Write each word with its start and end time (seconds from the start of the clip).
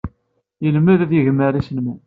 Yelmed 0.63 0.99
ad 1.05 1.11
yegmer 1.13 1.53
iselman. 1.61 1.99